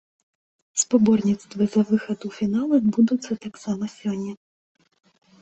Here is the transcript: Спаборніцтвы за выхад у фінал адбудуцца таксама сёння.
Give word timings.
Спаборніцтвы 0.83 1.67
за 1.73 1.83
выхад 1.89 2.19
у 2.31 2.31
фінал 2.39 2.67
адбудуцца 2.79 3.31
таксама 3.45 3.93
сёння. 3.99 4.33